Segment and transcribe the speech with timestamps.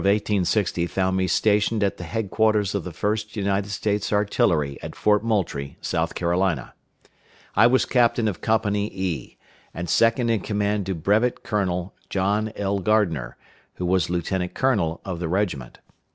[0.01, 3.69] The summer of 1860 found me stationed at the head quarters of the First United
[3.69, 6.73] States Artillery at Fort Moultrie, South Carolina.
[7.55, 9.37] I was captain of Company E,
[9.75, 12.79] and second in command to Brevet Colonel John L.
[12.79, 13.37] Gardner,
[13.75, 15.77] who was lieutenant colonel of the regiment.